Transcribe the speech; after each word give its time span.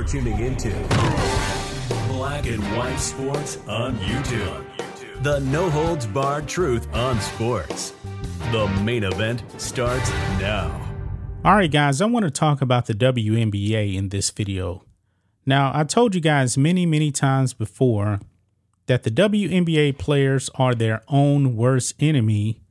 You're 0.00 0.08
tuning 0.08 0.38
into 0.38 0.70
Black 2.08 2.46
and 2.46 2.62
White 2.74 2.96
Sports 2.96 3.58
on 3.68 3.98
YouTube. 3.98 4.64
The 5.22 5.40
no 5.40 5.68
holds 5.68 6.06
barred 6.06 6.48
truth 6.48 6.88
on 6.94 7.20
sports. 7.20 7.92
The 8.50 8.66
main 8.82 9.04
event 9.04 9.42
starts 9.60 10.08
now. 10.40 10.70
All 11.44 11.54
right, 11.54 11.70
guys, 11.70 12.00
I 12.00 12.06
want 12.06 12.24
to 12.24 12.30
talk 12.30 12.62
about 12.62 12.86
the 12.86 12.94
WNBA 12.94 13.94
in 13.94 14.08
this 14.08 14.30
video. 14.30 14.86
Now, 15.44 15.70
I 15.74 15.84
told 15.84 16.14
you 16.14 16.22
guys 16.22 16.56
many, 16.56 16.86
many 16.86 17.12
times 17.12 17.52
before 17.52 18.20
that 18.86 19.02
the 19.02 19.10
WNBA 19.10 19.98
players 19.98 20.48
are 20.54 20.74
their 20.74 21.02
own 21.08 21.56
worst 21.56 21.94
enemy 22.00 22.62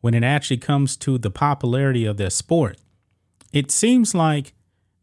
when 0.00 0.14
it 0.14 0.24
actually 0.24 0.56
comes 0.58 0.96
to 0.96 1.16
the 1.16 1.30
popularity 1.30 2.04
of 2.04 2.16
their 2.16 2.30
sport. 2.30 2.76
It 3.52 3.70
seems 3.70 4.16
like 4.16 4.52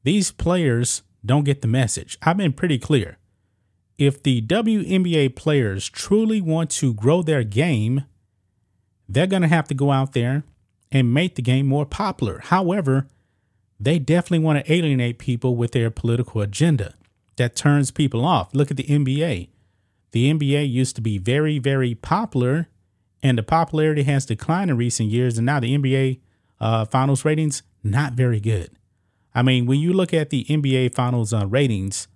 these 0.03 0.29
players 0.29 1.03
don't 1.25 1.43
get 1.43 1.61
the 1.61 1.67
message. 1.67 2.17
I've 2.21 2.37
been 2.37 2.53
pretty 2.53 2.77
clear. 2.77 3.17
If 3.97 4.23
the 4.23 4.41
WNBA 4.41 5.35
players 5.35 5.87
truly 5.89 6.41
want 6.41 6.69
to 6.71 6.93
grow 6.93 7.21
their 7.21 7.43
game, 7.43 8.05
they're 9.07 9.27
going 9.27 9.43
to 9.43 9.47
have 9.47 9.67
to 9.67 9.73
go 9.73 9.91
out 9.91 10.13
there 10.13 10.43
and 10.91 11.13
make 11.13 11.35
the 11.35 11.41
game 11.41 11.67
more 11.67 11.85
popular. 11.85 12.39
However, 12.39 13.07
they 13.79 13.99
definitely 13.99 14.39
want 14.39 14.63
to 14.63 14.71
alienate 14.71 15.19
people 15.19 15.55
with 15.55 15.71
their 15.71 15.89
political 15.89 16.41
agenda 16.41 16.95
that 17.35 17.55
turns 17.55 17.91
people 17.91 18.25
off. 18.25 18.53
Look 18.53 18.71
at 18.71 18.77
the 18.77 18.83
NBA. 18.83 19.49
The 20.11 20.31
NBA 20.31 20.71
used 20.71 20.95
to 20.95 21.01
be 21.01 21.17
very, 21.17 21.57
very 21.57 21.95
popular, 21.95 22.69
and 23.21 23.37
the 23.37 23.43
popularity 23.43 24.03
has 24.03 24.25
declined 24.25 24.69
in 24.69 24.77
recent 24.77 25.09
years. 25.09 25.37
And 25.37 25.45
now 25.45 25.59
the 25.59 25.75
NBA 25.75 26.19
uh, 26.59 26.85
finals 26.85 27.25
ratings, 27.25 27.63
not 27.83 28.13
very 28.13 28.39
good. 28.39 28.69
I 29.35 29.41
mean, 29.41 29.65
when 29.65 29.79
you 29.79 29.93
look 29.93 30.13
at 30.13 30.29
the 30.29 30.45
NBA 30.45 30.93
finals 30.93 31.33
uh, 31.33 31.47
ratings, 31.47 32.07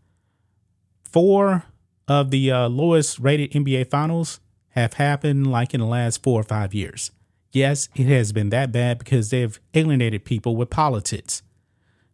four 1.04 1.66
of 2.08 2.32
the 2.32 2.52
uh, 2.52 2.70
lowest 2.70 3.20
rated 3.20 3.52
NBA 3.52 3.90
finals 3.90 4.40
have 4.70 4.94
happened 4.94 5.48
like 5.48 5.74
in 5.74 5.80
the 5.80 5.88
last 5.88 6.22
four 6.22 6.40
or 6.40 6.44
five 6.44 6.74
years. 6.74 7.12
Yes, 7.52 7.90
it 7.96 8.06
has 8.06 8.32
been 8.32 8.50
that 8.50 8.72
bad 8.72 9.00
because 9.00 9.30
they've 9.30 9.60
alienated 9.74 10.26
people 10.26 10.56
with 10.56 10.70
politics. 10.70 11.42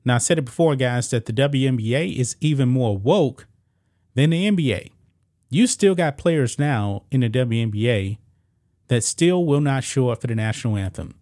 Now, 0.05 0.15
I 0.15 0.19
said 0.19 0.37
it 0.37 0.45
before, 0.45 0.75
guys, 0.75 1.09
that 1.09 1.25
the 1.25 1.33
WNBA 1.33 2.15
is 2.17 2.35
even 2.39 2.69
more 2.69 2.97
woke 2.97 3.47
than 4.15 4.29
the 4.29 4.49
NBA. 4.49 4.91
You 5.49 5.67
still 5.67 5.95
got 5.95 6.17
players 6.17 6.57
now 6.57 7.03
in 7.11 7.21
the 7.21 7.29
WNBA 7.29 8.17
that 8.87 9.03
still 9.03 9.45
will 9.45 9.61
not 9.61 9.83
show 9.83 10.09
up 10.09 10.21
for 10.21 10.27
the 10.27 10.35
national 10.35 10.77
anthem. 10.77 11.15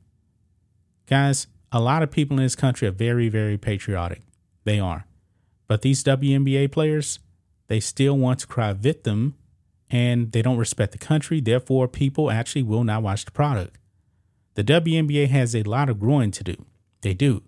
Guys, 1.07 1.47
a 1.71 1.79
lot 1.79 2.03
of 2.03 2.11
people 2.11 2.37
in 2.37 2.43
this 2.43 2.55
country 2.55 2.87
are 2.87 2.91
very, 2.91 3.29
very 3.29 3.57
patriotic. 3.57 4.21
They 4.63 4.79
are. 4.79 5.05
But 5.67 5.81
these 5.81 6.03
WNBA 6.03 6.71
players, 6.71 7.19
they 7.67 7.79
still 7.79 8.17
want 8.17 8.39
to 8.39 8.47
cry 8.47 8.73
victim 8.73 9.35
and 9.89 10.31
they 10.31 10.41
don't 10.41 10.57
respect 10.57 10.91
the 10.91 10.97
country. 10.97 11.39
Therefore, 11.41 11.87
people 11.87 12.31
actually 12.31 12.63
will 12.63 12.83
not 12.83 13.03
watch 13.03 13.25
the 13.25 13.31
product. 13.31 13.77
The 14.55 14.63
WNBA 14.63 15.29
has 15.29 15.55
a 15.55 15.63
lot 15.63 15.89
of 15.89 15.99
growing 15.99 16.31
to 16.31 16.43
do. 16.43 16.65
They 17.01 17.13
do. 17.13 17.43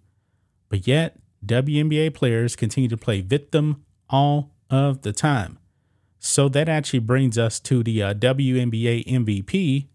But 0.69 0.87
yet, 0.87 1.19
WNBA 1.45 2.13
players 2.13 2.55
continue 2.55 2.89
to 2.89 2.97
play 2.97 3.21
victim 3.21 3.83
all 4.09 4.51
of 4.69 5.01
the 5.01 5.13
time. 5.13 5.59
So 6.19 6.47
that 6.49 6.69
actually 6.69 6.99
brings 6.99 7.37
us 7.37 7.59
to 7.61 7.83
the 7.83 8.01
uh, 8.01 8.13
WNBA 8.13 9.05
MVP, 9.05 9.87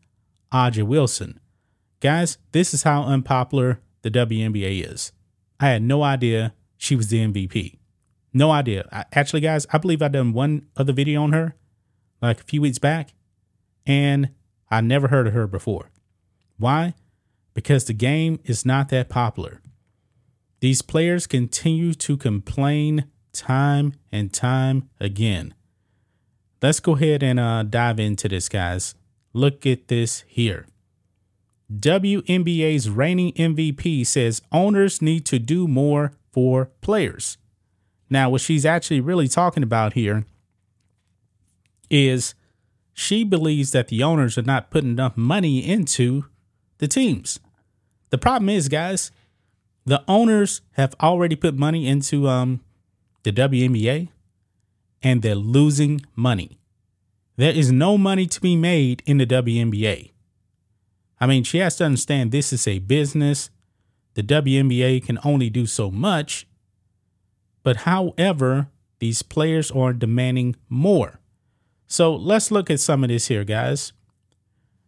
A'ja 0.53 0.83
Wilson. 0.83 1.41
Guys, 2.01 2.37
this 2.53 2.75
is 2.75 2.83
how 2.83 3.03
unpopular 3.03 3.81
the 4.03 4.11
WNBA 4.11 4.93
is. 4.93 5.13
I 5.61 5.69
had 5.69 5.83
no 5.83 6.03
idea 6.03 6.55
she 6.77 6.97
was 6.97 7.09
the 7.09 7.27
MVP. 7.27 7.79
No 8.33 8.51
idea. 8.51 8.89
I, 8.93 9.05
actually, 9.13 9.41
guys, 9.41 9.67
I 9.73 9.79
believe 9.79 10.03
I 10.03 10.09
done 10.09 10.33
one 10.33 10.67
other 10.77 10.93
video 10.93 11.23
on 11.23 11.33
her 11.33 11.57
like 12.21 12.41
a 12.41 12.45
few 12.45 12.61
weeks 12.61 12.79
back, 12.79 13.15
and 13.87 14.31
I 14.71 14.81
never 14.81 15.09
heard 15.09 15.27
of 15.27 15.33
her 15.33 15.47
before. 15.47 15.91
Why? 16.59 16.95
Because 17.55 17.85
the 17.85 17.93
game 17.93 18.41
is 18.45 18.67
not 18.67 18.89
that 18.91 19.09
popular. 19.09 19.61
These 20.61 20.83
players 20.83 21.27
continue 21.27 21.95
to 21.95 22.17
complain 22.17 23.07
time 23.33 23.95
and 24.11 24.33
time 24.33 24.89
again. 25.01 25.55
Let's 26.61 26.81
go 26.81 26.97
ahead 26.97 27.23
and 27.23 27.39
uh, 27.39 27.63
dive 27.63 28.01
into 28.01 28.29
this, 28.29 28.49
guys. 28.49 28.97
Look 29.33 29.65
at 29.65 29.87
this 29.87 30.25
here. 30.27 30.67
WNBA's 31.73 32.89
reigning 32.89 33.33
MVP 33.35 34.07
says 34.07 34.41
owners 34.51 35.03
need 35.03 35.27
to 35.27 35.39
do 35.39 35.69
more 35.69 36.13
for 36.33 36.71
players. 36.81 37.37
Now, 38.09 38.31
what 38.31 38.41
she's 38.41 38.65
actually 38.65 39.01
really 39.01 39.29
talking 39.29 39.63
about 39.63 39.93
here 39.93 40.25
is 41.91 42.35
she 42.95 43.23
believes 43.23 43.71
that 43.73 43.89
the 43.89 44.03
owners 44.03 44.39
are 44.39 44.43
not 44.43 44.71
putting 44.71 44.91
enough 44.91 45.17
money 45.17 45.59
into 45.59 46.25
the 46.79 46.89
teams. 46.89 47.39
The 48.11 48.19
problem 48.19 48.49
is, 48.49 48.69
guys, 48.69 49.11
the 49.85 50.03
owners 50.09 50.63
have 50.73 50.95
already 51.01 51.37
put 51.37 51.55
money 51.55 51.87
into 51.87 52.29
um, 52.29 52.61
the 53.25 53.33
WNBA 53.33 54.09
and 55.03 55.23
they're 55.23 55.35
losing 55.35 56.01
money. 56.17 56.59
There 57.37 57.53
is 57.53 57.71
no 57.71 57.99
money 57.99 58.27
to 58.27 58.41
be 58.41 58.57
made 58.57 59.03
in 59.07 59.19
the 59.19 59.27
WNBA. 59.27 60.11
I 61.21 61.27
mean, 61.27 61.45
she 61.45 61.59
has 61.59 61.77
to 61.77 61.85
understand 61.85 62.31
this 62.31 62.53
is 62.53 62.67
a 62.67 62.79
business. 62.79 63.51
The 64.15 64.23
WNBA 64.23 65.05
can 65.05 65.19
only 65.25 65.51
do 65.51 65.67
so 65.67 65.91
much. 65.91 66.47
But 67.63 67.79
however, 67.79 68.69
these 68.99 69.23
players 69.23 69.71
are 69.71 69.93
demanding 69.93 70.57
more. 70.69 71.21
So 71.87 72.15
let's 72.15 72.51
look 72.51 72.71
at 72.71 72.81
some 72.81 73.03
of 73.05 73.09
this 73.09 73.29
here, 73.29 73.45
guys. 73.45 73.93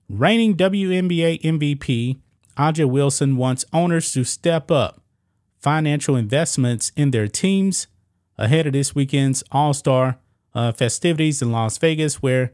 Reigning 0.08 0.56
WNBA 0.56 1.42
MVP 1.42 2.19
A'ja 2.56 2.88
Wilson 2.88 3.36
wants 3.36 3.64
owners 3.72 4.12
to 4.12 4.24
step 4.24 4.70
up 4.70 5.00
financial 5.58 6.16
investments 6.16 6.92
in 6.96 7.10
their 7.10 7.28
teams 7.28 7.86
ahead 8.36 8.66
of 8.66 8.72
this 8.72 8.94
weekend's 8.94 9.42
All 9.50 9.72
Star 9.72 10.19
uh, 10.54 10.72
festivities 10.72 11.40
in 11.40 11.52
Las 11.52 11.78
Vegas, 11.78 12.22
where 12.22 12.52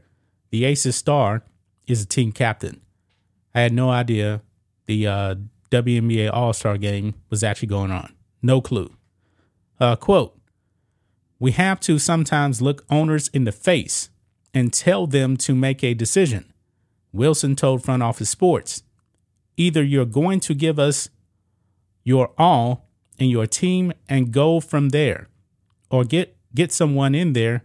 the 0.49 0.65
Aces 0.65 0.95
star 0.95 1.43
is 1.87 2.03
a 2.03 2.05
team 2.05 2.31
captain. 2.31 2.81
I 3.57 3.61
had 3.61 3.73
no 3.73 3.89
idea 3.89 4.43
the 4.85 5.07
uh, 5.07 5.35
WNBA 5.71 6.29
All 6.31 6.53
Star 6.53 6.77
game 6.77 7.15
was 7.31 7.43
actually 7.43 7.69
going 7.69 7.89
on. 7.89 8.13
No 8.39 8.61
clue. 8.61 8.93
Uh, 9.79 9.95
quote 9.95 10.39
We 11.39 11.53
have 11.53 11.79
to 11.79 11.97
sometimes 11.97 12.61
look 12.61 12.85
owners 12.87 13.29
in 13.29 13.45
the 13.45 13.51
face 13.51 14.11
and 14.53 14.71
tell 14.71 15.07
them 15.07 15.37
to 15.37 15.55
make 15.55 15.83
a 15.83 15.95
decision. 15.95 16.53
Wilson 17.11 17.55
told 17.55 17.83
Front 17.83 18.03
Office 18.03 18.29
Sports 18.29 18.83
either 19.55 19.81
you're 19.81 20.05
going 20.05 20.39
to 20.41 20.53
give 20.53 20.77
us 20.77 21.09
your 22.03 22.33
all 22.37 22.85
in 23.17 23.27
your 23.27 23.47
team 23.47 23.91
and 24.07 24.31
go 24.31 24.59
from 24.59 24.89
there, 24.89 25.29
or 25.89 26.03
get, 26.03 26.37
get 26.53 26.71
someone 26.71 27.15
in 27.15 27.33
there 27.33 27.63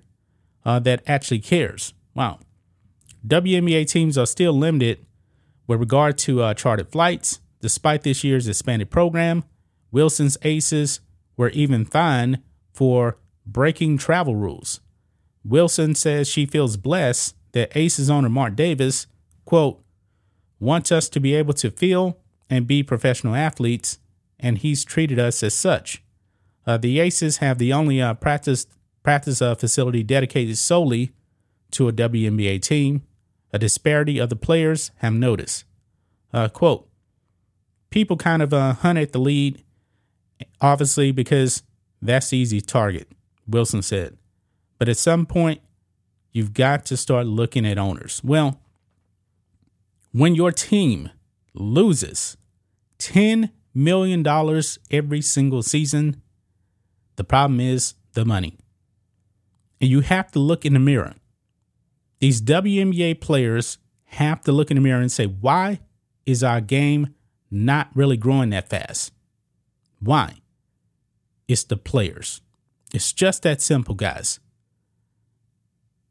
uh, 0.64 0.78
that 0.78 1.02
actually 1.06 1.40
cares. 1.40 1.92
Wow. 2.14 2.38
WNBA 3.28 3.86
teams 3.88 4.16
are 4.16 4.24
still 4.24 4.54
limited 4.54 5.04
with 5.66 5.80
regard 5.80 6.18
to 6.18 6.42
uh, 6.42 6.54
chartered 6.54 6.90
flights, 6.90 7.40
despite 7.60 8.02
this 8.02 8.24
year's 8.24 8.48
expanded 8.48 8.90
program, 8.90 9.44
Wilson's 9.90 10.38
Aces 10.42 11.00
were 11.36 11.50
even 11.50 11.84
fined 11.84 12.42
for 12.72 13.18
breaking 13.46 13.98
travel 13.98 14.36
rules. 14.36 14.80
Wilson 15.44 15.94
says 15.94 16.28
she 16.28 16.46
feels 16.46 16.76
blessed 16.76 17.36
that 17.52 17.76
Aces 17.76 18.08
owner 18.10 18.28
Mark 18.28 18.56
Davis, 18.56 19.06
quote, 19.44 19.82
wants 20.58 20.92
us 20.92 21.08
to 21.08 21.20
be 21.20 21.34
able 21.34 21.54
to 21.54 21.70
feel 21.70 22.18
and 22.48 22.66
be 22.66 22.82
professional 22.82 23.34
athletes, 23.34 23.98
and 24.38 24.58
he's 24.58 24.84
treated 24.84 25.18
us 25.18 25.42
as 25.42 25.54
such. 25.54 26.02
Uh, 26.66 26.76
the 26.76 27.00
Aces 27.00 27.38
have 27.38 27.58
the 27.58 27.72
only 27.72 28.00
uh, 28.00 28.14
practice 28.14 28.66
practice 29.02 29.42
uh, 29.42 29.54
facility 29.56 30.04
dedicated 30.04 30.56
solely 30.56 31.10
to 31.72 31.88
a 31.88 31.92
WNBA 31.92 32.62
team. 32.62 33.02
A 33.52 33.58
disparity 33.58 34.18
of 34.18 34.30
the 34.30 34.36
players 34.36 34.90
have 34.98 35.12
noticed. 35.12 35.64
Uh, 36.32 36.48
quote, 36.48 36.88
people 37.90 38.16
kind 38.16 38.42
of 38.42 38.52
uh, 38.52 38.72
hunt 38.72 38.98
at 38.98 39.12
the 39.12 39.18
lead, 39.18 39.62
obviously, 40.60 41.12
because 41.12 41.62
that's 42.00 42.30
the 42.30 42.38
easy 42.38 42.60
target, 42.60 43.08
Wilson 43.46 43.82
said. 43.82 44.16
But 44.78 44.88
at 44.88 44.96
some 44.96 45.26
point, 45.26 45.60
you've 46.32 46.54
got 46.54 46.84
to 46.86 46.96
start 46.96 47.26
looking 47.26 47.66
at 47.66 47.78
owners. 47.78 48.20
Well, 48.24 48.58
when 50.12 50.34
your 50.34 50.50
team 50.50 51.10
loses 51.54 52.36
$10 52.98 53.50
million 53.74 54.26
every 54.90 55.20
single 55.20 55.62
season, 55.62 56.20
the 57.16 57.24
problem 57.24 57.60
is 57.60 57.94
the 58.14 58.24
money. 58.24 58.58
And 59.80 59.90
you 59.90 60.00
have 60.00 60.30
to 60.32 60.38
look 60.38 60.64
in 60.64 60.74
the 60.74 60.78
mirror. 60.78 61.14
These 62.22 62.40
WNBA 62.42 63.20
players 63.20 63.78
have 64.04 64.42
to 64.42 64.52
look 64.52 64.70
in 64.70 64.76
the 64.76 64.80
mirror 64.80 65.00
and 65.00 65.10
say, 65.10 65.26
why 65.26 65.80
is 66.24 66.44
our 66.44 66.60
game 66.60 67.16
not 67.50 67.90
really 67.96 68.16
growing 68.16 68.50
that 68.50 68.70
fast? 68.70 69.12
Why? 69.98 70.36
It's 71.48 71.64
the 71.64 71.76
players. 71.76 72.40
It's 72.94 73.12
just 73.12 73.42
that 73.42 73.60
simple, 73.60 73.96
guys. 73.96 74.38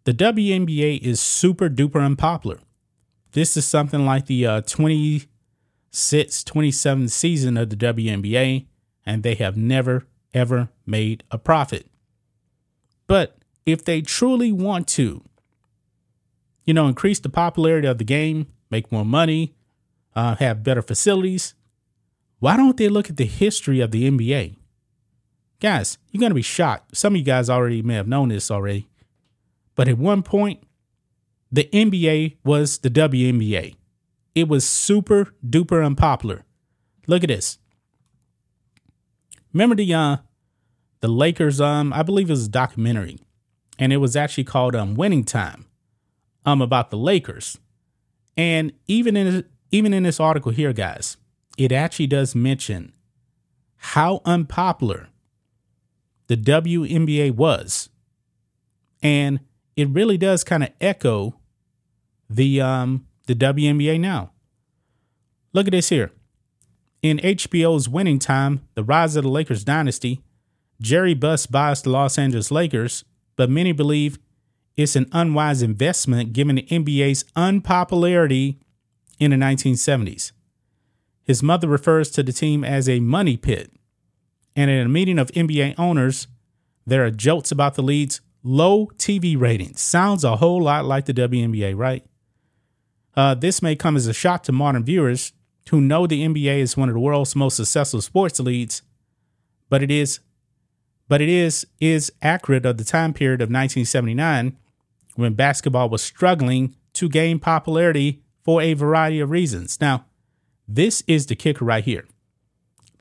The 0.03 0.13
WNBA 0.13 0.99
is 0.99 1.21
super 1.21 1.69
duper 1.69 2.05
unpopular. 2.05 2.59
This 3.31 3.55
is 3.55 3.65
something 3.65 4.05
like 4.05 4.25
the 4.25 4.45
uh, 4.45 4.61
26, 4.63 6.43
27 6.43 7.07
season 7.07 7.55
of 7.55 7.69
the 7.69 7.77
WNBA, 7.77 8.65
and 9.05 9.23
they 9.23 9.35
have 9.35 9.55
never, 9.55 10.07
ever 10.33 10.71
made 10.85 11.23
a 11.31 11.37
profit. 11.37 11.87
But 13.07 13.37
if 13.65 13.85
they 13.85 14.01
truly 14.01 14.51
want 14.51 14.89
to, 14.89 15.23
you 16.65 16.73
know, 16.73 16.87
increase 16.87 17.19
the 17.19 17.29
popularity 17.29 17.87
of 17.87 17.97
the 17.97 18.03
game, 18.03 18.47
make 18.69 18.91
more 18.91 19.05
money, 19.05 19.55
uh, 20.15 20.35
have 20.35 20.63
better 20.63 20.81
facilities, 20.81 21.55
why 22.41 22.57
don't 22.57 22.77
they 22.77 22.89
look 22.89 23.07
at 23.09 23.17
the 23.17 23.25
history 23.25 23.81
of 23.81 23.91
the 23.91 24.09
NBA? 24.09 24.55
Guys, 25.59 25.99
you're 26.09 26.19
going 26.19 26.31
to 26.31 26.35
be 26.35 26.41
shocked. 26.41 26.97
Some 26.97 27.13
of 27.13 27.19
you 27.19 27.23
guys 27.23 27.51
already 27.51 27.83
may 27.83 27.93
have 27.93 28.07
known 28.07 28.29
this 28.29 28.49
already. 28.49 28.87
But 29.75 29.87
at 29.87 29.99
one 29.99 30.23
point, 30.23 30.63
the 31.51 31.69
NBA 31.71 32.37
was 32.43 32.79
the 32.79 32.89
WNBA. 32.89 33.75
It 34.33 34.47
was 34.47 34.67
super 34.67 35.35
duper 35.47 35.85
unpopular. 35.85 36.43
Look 37.05 37.23
at 37.23 37.27
this. 37.27 37.59
Remember 39.53 39.75
the 39.75 39.93
uh 39.93 40.17
the 41.01 41.09
Lakers 41.09 41.61
um 41.61 41.93
I 41.93 42.01
believe 42.01 42.29
it 42.29 42.33
was 42.33 42.47
a 42.47 42.49
documentary 42.49 43.19
and 43.77 43.91
it 43.93 43.97
was 43.97 44.15
actually 44.15 44.45
called 44.45 44.75
um 44.75 44.95
Winning 44.95 45.25
Time 45.25 45.65
um 46.45 46.61
about 46.61 46.89
the 46.89 46.97
Lakers. 46.97 47.57
And 48.38 48.73
even 48.88 49.15
in 49.17 49.45
even 49.71 49.93
in 49.93 50.03
this 50.03 50.19
article 50.19 50.51
here 50.51 50.73
guys, 50.73 51.17
it 51.57 51.71
actually 51.71 52.07
does 52.07 52.35
mention 52.35 52.93
how 53.77 54.21
unpopular 54.25 55.09
the 56.27 56.38
WNBA 56.38 57.31
was. 57.35 57.89
And 59.01 59.39
it 59.75 59.89
really 59.89 60.17
does 60.17 60.43
kind 60.43 60.63
of 60.63 60.69
echo 60.79 61.35
the 62.29 62.61
um 62.61 63.05
the 63.27 63.35
WNBA 63.35 63.99
now. 63.99 64.31
Look 65.53 65.67
at 65.67 65.71
this 65.71 65.89
here. 65.89 66.11
In 67.01 67.17
HBO's 67.17 67.89
Winning 67.89 68.19
Time, 68.19 68.61
The 68.75 68.83
Rise 68.83 69.15
of 69.15 69.23
the 69.23 69.29
Lakers 69.29 69.63
Dynasty, 69.63 70.21
Jerry 70.79 71.13
Buss 71.13 71.47
buys 71.47 71.81
the 71.81 71.89
Los 71.89 72.17
Angeles 72.17 72.51
Lakers, 72.51 73.03
but 73.35 73.49
many 73.49 73.71
believe 73.71 74.19
it's 74.77 74.95
an 74.95 75.07
unwise 75.12 75.62
investment 75.62 76.33
given 76.33 76.56
the 76.56 76.63
NBA's 76.63 77.25
unpopularity 77.35 78.59
in 79.19 79.31
the 79.31 79.38
1970s. 79.38 80.31
His 81.23 81.44
mother 81.44 81.68
refers 81.68 82.09
to 82.12 82.23
the 82.23 82.33
team 82.33 82.63
as 82.63 82.89
a 82.89 83.00
money 83.00 83.38
pit. 83.38 83.71
And 84.56 84.69
at 84.69 84.85
a 84.85 84.89
meeting 84.89 85.19
of 85.19 85.31
NBA 85.31 85.75
owners, 85.77 86.27
there 86.85 87.06
are 87.06 87.12
jokes 87.12 87.51
about 87.51 87.75
the 87.75 87.83
league's 87.83 88.21
low 88.44 88.88
TV 88.97 89.39
ratings. 89.39 89.81
Sounds 89.81 90.23
a 90.23 90.38
whole 90.38 90.62
lot 90.62 90.85
like 90.85 91.06
the 91.06 91.13
WNBA, 91.13 91.77
right? 91.77 92.03
Uh, 93.15 93.35
this 93.35 93.62
may 93.62 93.75
come 93.75 93.95
as 93.95 94.07
a 94.07 94.13
shock 94.13 94.44
to 94.44 94.51
modern 94.51 94.83
viewers 94.83 95.33
who 95.69 95.79
know 95.79 96.07
the 96.07 96.25
NBA 96.25 96.57
is 96.59 96.75
one 96.75 96.89
of 96.89 96.95
the 96.95 97.00
world's 97.00 97.35
most 97.35 97.57
successful 97.57 98.01
sports 98.01 98.39
leagues, 98.39 98.81
but 99.69 99.83
it 99.83 99.91
is 99.91 100.19
but 101.07 101.21
it 101.21 101.29
is 101.29 101.67
is 101.79 102.12
accurate 102.21 102.65
of 102.65 102.77
the 102.77 102.85
time 102.85 103.13
period 103.13 103.41
of 103.41 103.47
1979 103.47 104.57
when 105.15 105.33
basketball 105.33 105.89
was 105.89 106.01
struggling 106.01 106.75
to 106.93 107.09
gain 107.09 107.39
popularity 107.39 108.21
for 108.43 108.61
a 108.61 108.73
variety 108.73 109.19
of 109.19 109.29
reasons. 109.29 109.79
Now, 109.79 110.05
this 110.67 111.03
is 111.07 111.25
the 111.27 111.35
kicker 111.35 111.65
right 111.65 111.83
here. 111.83 112.05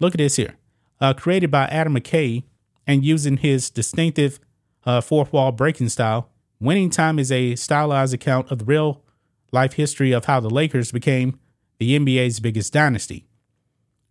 Look 0.01 0.15
at 0.15 0.19
this 0.19 0.37
here. 0.37 0.57
Uh, 1.01 1.15
created 1.15 1.51
by 1.51 1.65
Adam 1.67 1.95
McKay 1.95 2.45
and 2.87 3.05
using 3.05 3.39
his 3.39 3.71
distinctive 3.71 4.41
uh, 4.85 5.01
fourth 5.01 5.33
wall 5.33 5.53
breaking 5.53 5.89
style, 5.89 6.31
Winning 6.59 6.91
Time 6.91 7.19
is 7.19 7.33
a 7.33 7.57
stylized 7.57 8.13
account 8.13 8.51
of 8.51 8.59
the 8.59 8.65
real 8.65 9.03
life 9.53 9.75
history 9.75 10.13
of 10.13 10.27
how 10.27 10.41
the 10.41 10.51
Lakers 10.51 10.93
became 10.93 11.39
the 11.79 11.99
NBA's 11.99 12.41
biggest 12.41 12.73
dynasty, 12.73 13.27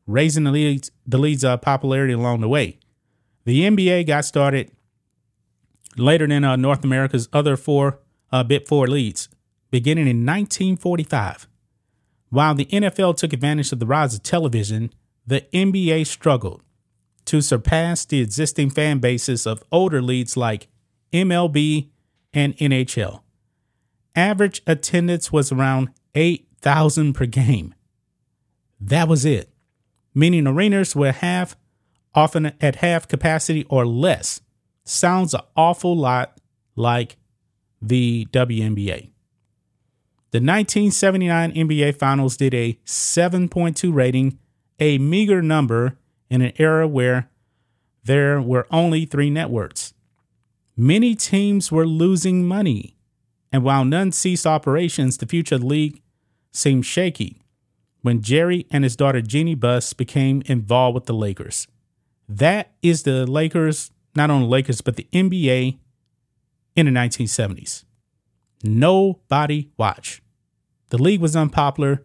raising 0.08 0.44
the 0.46 0.52
league's, 0.52 0.90
the 1.06 1.20
league's 1.20 1.46
uh, 1.46 1.58
popularity 1.58 2.14
along 2.14 2.42
the 2.42 2.50
way. 2.50 2.80
The 3.46 3.62
NBA 3.62 4.08
got 4.08 4.26
started 4.26 4.72
later 6.02 6.28
than 6.28 6.44
uh, 6.44 6.56
North 6.56 6.84
America's 6.84 7.30
other 7.34 7.56
four 7.58 8.00
uh, 8.32 8.44
Big 8.44 8.68
Four 8.68 8.88
leagues, 8.88 9.30
beginning 9.72 10.08
in 10.08 10.26
1945. 10.26 11.48
While 12.30 12.56
the 12.56 12.66
NFL 12.66 13.18
took 13.18 13.34
advantage 13.34 13.72
of 13.72 13.80
the 13.80 13.88
rise 13.88 14.14
of 14.14 14.24
television, 14.24 14.94
the 15.26 15.42
NBA 15.54 16.06
struggled 16.08 16.62
to 17.26 17.42
surpass 17.42 18.06
the 18.06 18.22
existing 18.22 18.70
fan 18.70 19.00
bases 19.00 19.46
of 19.46 19.64
older 19.72 20.02
leagues 20.02 20.36
like 20.38 20.68
MLB 21.12 21.90
and 22.34 22.56
NHL. 22.58 23.22
Average 24.16 24.62
attendance 24.68 25.32
was 25.32 25.52
around 25.52 25.90
8,000 26.16 27.14
per 27.14 27.26
game. 27.26 27.74
That 28.80 29.08
was 29.08 29.26
it, 29.26 29.52
meaning 30.14 30.48
arenas 30.48 30.96
were 30.96 31.12
half, 31.12 31.56
often 32.14 32.54
at 32.60 32.78
half 32.78 33.08
capacity 33.08 33.66
or 33.70 33.86
less. 33.86 34.42
Sounds 34.90 35.36
an 35.36 35.42
awful 35.56 35.96
lot 35.96 36.40
like 36.76 37.18
the 37.80 38.28
WNBA. 38.32 39.12
The 40.32 40.40
1979 40.40 41.54
NBA 41.54 41.96
Finals 41.96 42.36
did 42.36 42.56
a 42.56 42.74
7.2 42.88 43.94
rating, 43.94 44.40
a 44.80 44.98
meager 44.98 45.44
number 45.44 46.00
in 46.32 46.42
an 46.42 46.54
era 46.58 46.88
where 46.88 47.30
there 48.04 48.42
were 48.42 48.66
only 48.72 49.06
three 49.06 49.30
networks. 49.30 49.94
Many 50.76 51.14
teams 51.14 51.72
were 51.72 51.86
losing 51.86 52.48
money, 52.48 52.98
and 53.52 53.64
while 53.64 53.86
none 53.86 54.12
ceased 54.12 54.48
operations, 54.48 55.18
the 55.18 55.28
future 55.28 55.54
of 55.54 55.62
the 55.62 55.68
league 55.68 56.02
seemed 56.52 56.88
shaky 56.88 57.44
when 58.02 58.24
Jerry 58.24 58.66
and 58.72 58.84
his 58.84 58.96
daughter 58.96 59.22
Jeanie 59.22 59.54
Buss 59.54 59.94
became 59.94 60.42
involved 60.48 60.96
with 60.96 61.06
the 61.06 61.14
Lakers. 61.14 61.68
That 62.28 62.72
is 62.82 63.04
the 63.04 63.28
Lakers, 63.28 63.92
not 64.16 64.30
only 64.30 64.48
Lakers, 64.48 64.82
but 64.82 64.96
the 64.96 65.08
NBA 65.14 65.78
in 66.76 66.86
the 66.86 66.92
1970s. 66.92 67.84
Nobody 68.64 69.70
watched. 69.78 70.22
The 70.90 70.98
league 70.98 71.22
was 71.22 71.36
unpopular. 71.36 72.04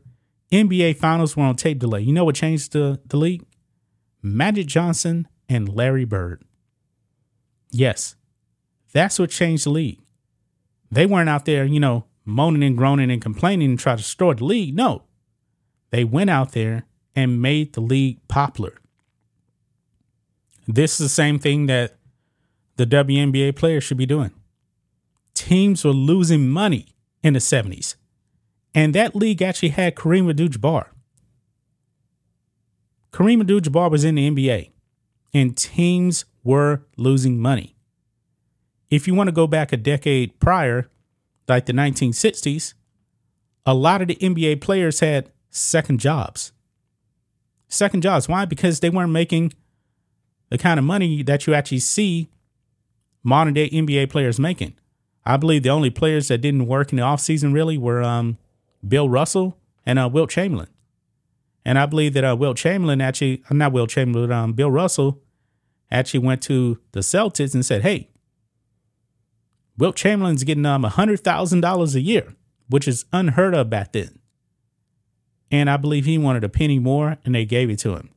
NBA 0.53 0.97
finals 0.97 1.37
were 1.37 1.45
on 1.45 1.57
tape 1.57 1.79
delay. 1.79 2.01
You 2.01 2.13
know 2.13 2.25
what 2.25 2.37
changed 2.37 2.73
the, 2.73 3.01
the 3.07 3.17
league? 3.17 3.45
Magic 4.23 4.67
Johnson 4.67 5.29
and 5.49 5.69
Larry 5.69 6.05
Bird. 6.05 6.43
Yes, 7.71 8.15
that's 8.93 9.19
what 9.19 9.31
changed 9.31 9.67
the 9.67 9.71
league. 9.71 10.01
They 10.91 11.07
weren't 11.07 11.29
out 11.29 11.45
there, 11.45 11.65
you 11.65 11.81
know, 11.81 12.05
moaning 12.25 12.63
and 12.63 12.77
groaning 12.77 13.11
and 13.11 13.21
complaining 13.21 13.71
and 13.71 13.79
trying 13.79 13.97
to 13.97 14.03
destroy 14.03 14.35
the 14.35 14.45
league. 14.45 14.77
No, 14.77 15.03
they 15.91 16.05
went 16.05 16.31
out 16.31 16.53
there 16.53 16.85
and 17.17 17.43
made 17.43 17.73
the 17.73 17.81
league 17.81 18.27
popular. 18.29 18.75
This 20.67 20.93
is 20.93 21.07
the 21.07 21.09
same 21.09 21.39
thing 21.39 21.67
that 21.67 21.97
the 22.77 22.87
WNBA 22.87 23.57
players 23.57 23.85
should 23.85 23.99
be 23.99 24.07
doing 24.07 24.33
teams 25.35 25.85
were 25.85 25.93
losing 25.93 26.49
money 26.49 26.95
in 27.23 27.35
the 27.35 27.41
70s. 27.41 27.97
And 28.75 28.95
that 28.95 29.15
league 29.15 29.43
actually 29.43 29.71
had 29.71 29.95
Kareem 29.95 30.31
Abdul-Jabbar. 30.31 30.87
Kareem 33.13 33.41
Abdul-Jabbar 33.41 33.91
was 33.91 34.05
in 34.05 34.17
the 34.17 34.31
NBA, 34.31 34.71
and 35.33 35.57
teams 35.57 36.25
were 36.43 36.85
losing 36.97 37.39
money. 37.39 37.77
If 38.91 39.07
you 39.07 39.15
want 39.15 39.29
to 39.29 39.33
go 39.33 39.47
back 39.47 39.73
a 39.73 39.77
decade 39.77 40.39
prior, 40.41 40.89
like 41.49 41.67
the 41.67 41.73
1960s, 41.73 42.75
a 43.67 43.75
lot 43.75 44.03
of 44.03 44.09
the 44.09 44.17
NBA 44.17 44.61
players 44.61 45.01
had 45.01 45.31
second 45.51 46.01
jobs. 46.01 46.53
Second 47.69 48.03
jobs. 48.03 48.29
Why? 48.29 48.45
Because 48.45 48.81
they 48.81 48.91
weren't 48.91 49.13
making 49.13 49.53
the 50.51 50.59
kind 50.59 50.79
of 50.79 50.85
money 50.85 51.23
that 51.23 51.47
you 51.47 51.55
actually 51.55 51.79
see 51.79 52.29
modern 53.25 53.55
day 53.55 53.69
NBA 53.71 54.11
players 54.11 54.39
making. 54.39 54.75
I 55.27 55.37
believe 55.39 55.63
the 55.63 55.71
only 55.71 55.91
players 55.91 56.29
that 56.29 56.39
didn't 56.39 56.67
work 56.67 56.93
in 56.93 56.97
the 56.97 57.03
offseason 57.03 57.55
really 57.55 57.79
were 57.79 58.03
um, 58.03 58.39
Bill 58.87 59.09
Russell 59.09 59.57
and 59.87 59.99
uh, 59.99 60.09
Wilt 60.13 60.31
Chamberlain. 60.31 60.69
And 61.65 61.79
I 61.79 61.87
believe 61.87 62.13
that 62.13 62.25
uh, 62.25 62.37
Wilt 62.37 62.59
Chamberlain 62.59 63.01
actually, 63.01 63.43
not 63.51 63.73
Wilt 63.73 63.89
Chamberlain, 63.89 64.31
um, 64.31 64.53
Bill 64.53 64.71
Russell 64.71 65.23
actually 65.91 66.21
went 66.21 66.43
to 66.43 66.79
the 66.93 67.01
Celtics 67.01 67.55
and 67.55 67.65
said, 67.65 67.83
hey, 67.83 68.11
Wilt 69.79 69.97
Chamberlain's 69.97 70.45
getting 70.45 70.67
um, 70.67 70.85
$100,000 70.85 71.95
a 71.95 72.01
year, 72.01 72.35
which 72.69 72.87
is 72.87 73.07
unheard 73.13 73.55
of 73.55 73.71
back 73.71 73.93
then. 73.93 74.19
And 75.51 75.71
I 75.71 75.79
believe 75.79 76.05
he 76.05 76.19
wanted 76.19 76.45
a 76.45 76.49
penny 76.49 76.79
more 76.79 77.17
and 77.25 77.35
they 77.35 77.45
gave 77.45 77.71
it 77.71 77.79
to 77.81 77.97
him. 77.97 78.11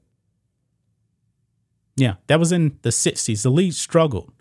Yeah, 1.96 2.16
that 2.28 2.40
was 2.40 2.52
in 2.52 2.78
the 2.82 2.90
60s. 2.90 3.44
The 3.44 3.50
league 3.50 3.74
struggled 3.74 4.32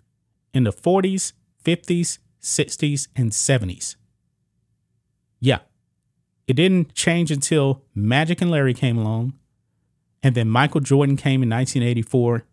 in 0.57 0.63
the 0.63 0.73
40s, 0.73 1.33
50s, 1.63 2.17
60s, 2.41 3.07
and 3.15 3.31
70s. 3.31 3.95
Yeah, 5.39 5.59
it 6.47 6.53
didn't 6.53 6.93
change 6.93 7.31
until 7.31 7.83
Magic 7.93 8.41
and 8.41 8.49
Larry 8.49 8.73
came 8.73 8.97
along, 8.97 9.33
and 10.23 10.33
then 10.33 10.49
Michael 10.49 10.81
Jordan 10.81 11.15
came 11.15 11.43
in 11.43 11.49
1984, 11.49 12.43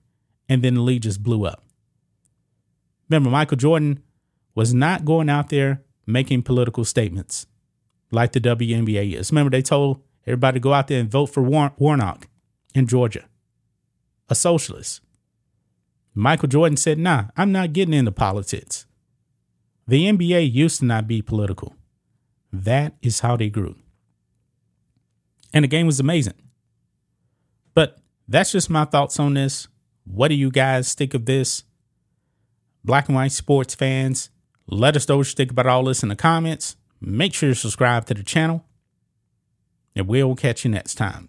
and 0.48 0.62
then 0.62 0.74
the 0.74 0.80
league 0.82 1.02
just 1.02 1.22
blew 1.22 1.46
up. 1.46 1.64
Remember, 3.08 3.30
Michael 3.30 3.56
Jordan 3.56 4.02
was 4.54 4.74
not 4.74 5.04
going 5.04 5.28
out 5.28 5.48
there 5.48 5.82
making 6.06 6.42
political 6.42 6.84
statements 6.84 7.46
like 8.10 8.32
the 8.32 8.40
WNBA 8.40 9.14
is. 9.14 9.30
Remember, 9.30 9.50
they 9.50 9.62
told 9.62 10.02
everybody 10.26 10.56
to 10.56 10.60
go 10.60 10.72
out 10.72 10.88
there 10.88 11.00
and 11.00 11.10
vote 11.10 11.26
for 11.26 11.42
Warnock 11.42 12.28
in 12.74 12.86
Georgia, 12.86 13.24
a 14.28 14.34
socialist. 14.34 15.00
Michael 16.14 16.48
Jordan 16.48 16.76
said, 16.76 16.98
nah, 16.98 17.24
I'm 17.36 17.50
not 17.50 17.72
getting 17.72 17.94
into 17.94 18.12
politics. 18.12 18.86
The 19.86 20.06
NBA 20.10 20.52
used 20.52 20.80
to 20.80 20.86
not 20.86 21.06
be 21.06 21.20
political. 21.20 21.74
That 22.52 22.94
is 23.02 23.20
how 23.20 23.36
they 23.36 23.50
grew. 23.50 23.74
And 25.52 25.64
the 25.64 25.68
game 25.68 25.86
was 25.86 26.00
amazing. 26.00 26.34
But 27.74 27.98
that's 28.28 28.52
just 28.52 28.70
my 28.70 28.84
thoughts 28.84 29.18
on 29.18 29.34
this. 29.34 29.68
What 30.04 30.28
do 30.28 30.34
you 30.34 30.50
guys 30.50 30.94
think 30.94 31.14
of 31.14 31.26
this? 31.26 31.64
Black 32.84 33.08
and 33.08 33.16
white 33.16 33.32
sports 33.32 33.74
fans, 33.74 34.30
let 34.66 34.96
us 34.96 35.08
know 35.08 35.16
what 35.16 35.26
you 35.26 35.34
think 35.34 35.50
about 35.50 35.66
all 35.66 35.84
this 35.84 36.02
in 36.02 36.10
the 36.10 36.16
comments. 36.16 36.76
Make 37.00 37.34
sure 37.34 37.48
you 37.50 37.54
subscribe 37.54 38.06
to 38.06 38.14
the 38.14 38.22
channel, 38.22 38.64
and 39.96 40.06
we'll 40.06 40.36
catch 40.36 40.64
you 40.64 40.70
next 40.70 40.94
time. 40.94 41.28